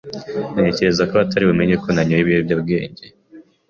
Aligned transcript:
ntekereza 0.53 1.03
ko 1.09 1.13
batari 1.19 1.43
bumenye 1.49 1.75
ko 1.83 1.87
nanyoye 1.95 2.21
ibiyobyabwenge. 2.23 3.05